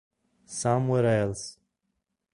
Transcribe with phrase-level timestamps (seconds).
[0.47, 1.59] Somewhere Else